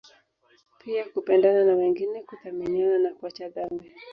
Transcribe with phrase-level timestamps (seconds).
[0.79, 3.91] Pia kupendana na wengine kuthaminiana na kuacha dhambi